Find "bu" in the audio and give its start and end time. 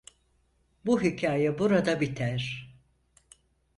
0.85-1.01